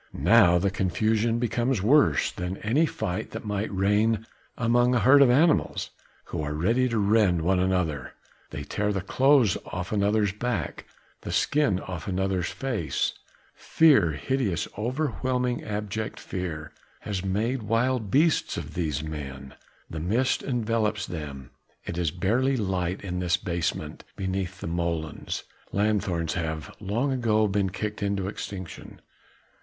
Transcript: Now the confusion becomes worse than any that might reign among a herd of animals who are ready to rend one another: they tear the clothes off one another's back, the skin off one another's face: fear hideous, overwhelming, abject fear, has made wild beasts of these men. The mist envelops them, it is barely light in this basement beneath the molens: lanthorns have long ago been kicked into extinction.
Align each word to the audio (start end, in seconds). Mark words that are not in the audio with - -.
Now 0.13 0.57
the 0.57 0.71
confusion 0.71 1.37
becomes 1.37 1.83
worse 1.83 2.31
than 2.31 2.57
any 2.63 2.85
that 2.87 3.45
might 3.45 3.71
reign 3.71 4.25
among 4.57 4.95
a 4.95 4.99
herd 5.01 5.21
of 5.21 5.29
animals 5.29 5.91
who 6.25 6.41
are 6.41 6.55
ready 6.55 6.89
to 6.89 6.97
rend 6.97 7.43
one 7.43 7.59
another: 7.59 8.13
they 8.49 8.63
tear 8.63 8.91
the 8.91 9.01
clothes 9.01 9.59
off 9.63 9.91
one 9.91 10.01
another's 10.01 10.31
back, 10.31 10.87
the 11.21 11.31
skin 11.31 11.79
off 11.81 12.07
one 12.07 12.17
another's 12.17 12.49
face: 12.49 13.13
fear 13.53 14.13
hideous, 14.13 14.67
overwhelming, 14.75 15.63
abject 15.63 16.19
fear, 16.19 16.71
has 17.01 17.23
made 17.23 17.61
wild 17.61 18.09
beasts 18.09 18.57
of 18.57 18.73
these 18.73 19.03
men. 19.03 19.53
The 19.87 19.99
mist 19.99 20.41
envelops 20.41 21.05
them, 21.05 21.51
it 21.85 21.99
is 21.99 22.09
barely 22.09 22.57
light 22.57 23.01
in 23.03 23.19
this 23.19 23.37
basement 23.37 24.03
beneath 24.15 24.61
the 24.61 24.67
molens: 24.67 25.43
lanthorns 25.71 26.33
have 26.33 26.75
long 26.79 27.11
ago 27.11 27.47
been 27.47 27.69
kicked 27.69 28.01
into 28.01 28.27
extinction. 28.27 28.99